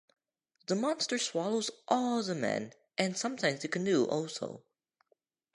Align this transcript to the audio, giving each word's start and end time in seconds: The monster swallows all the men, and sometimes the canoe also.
The 0.65 0.73
monster 0.73 1.19
swallows 1.19 1.69
all 1.87 2.23
the 2.23 2.33
men, 2.33 2.73
and 2.97 3.15
sometimes 3.15 3.59
the 3.61 3.67
canoe 3.67 4.05
also. 4.07 4.63